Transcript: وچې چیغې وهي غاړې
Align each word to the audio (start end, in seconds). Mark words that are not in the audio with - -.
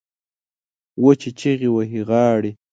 وچې 1.03 1.29
چیغې 1.39 1.69
وهي 1.71 2.01
غاړې 2.09 2.51